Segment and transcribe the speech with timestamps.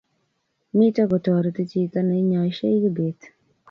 [0.77, 3.19] Mito kotoreti chito ne nyaishe Kibet